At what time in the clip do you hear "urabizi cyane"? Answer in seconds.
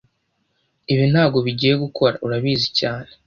2.25-3.09